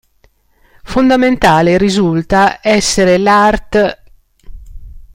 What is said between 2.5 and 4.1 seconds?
essere l'art.